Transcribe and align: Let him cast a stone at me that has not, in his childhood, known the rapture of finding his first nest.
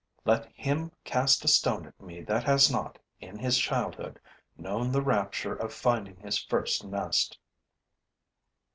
Let 0.25 0.51
him 0.53 0.91
cast 1.03 1.45
a 1.45 1.47
stone 1.47 1.85
at 1.85 2.01
me 2.01 2.21
that 2.23 2.43
has 2.45 2.71
not, 2.71 2.97
in 3.19 3.37
his 3.37 3.59
childhood, 3.59 4.19
known 4.57 4.91
the 4.91 5.03
rapture 5.03 5.53
of 5.53 5.71
finding 5.71 6.15
his 6.15 6.39
first 6.43 6.83
nest. 6.83 7.37